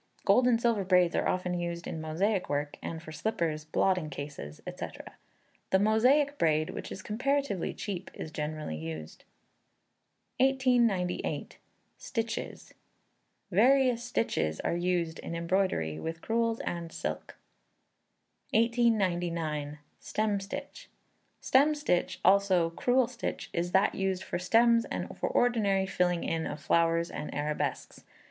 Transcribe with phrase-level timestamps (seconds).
[0.25, 4.59] Gold and silver braids are often used in Mosaic work, and for slippers, blotting cases,
[4.65, 4.87] &c.
[5.69, 9.25] The Mosaic braid, which is comparatively cheap, is generally used.
[10.39, 11.59] 1898.
[11.99, 12.73] Stitches.
[13.51, 17.37] Various stitches are used in embroidery with crewels and silk.
[18.53, 19.77] 1899.
[19.99, 20.89] Stem Stitch.
[21.41, 26.47] Stem stitch, also Crewel stitch, is that used for stems and for ordinary filling in
[26.47, 28.03] of flowers and arabesques.